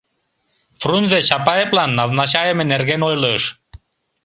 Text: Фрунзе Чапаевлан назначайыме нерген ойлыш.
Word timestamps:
Фрунзе 0.81 1.19
Чапаевлан 1.27 1.91
назначайыме 1.99 2.63
нерген 2.71 3.01
ойлыш. 3.09 3.43